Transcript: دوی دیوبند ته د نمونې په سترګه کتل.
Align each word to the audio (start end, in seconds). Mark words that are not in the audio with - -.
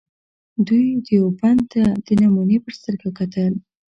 دوی 0.67 0.87
دیوبند 1.07 1.61
ته 1.73 1.83
د 2.05 2.07
نمونې 2.21 2.57
په 2.63 2.69
سترګه 2.77 3.09
کتل. 3.19 3.53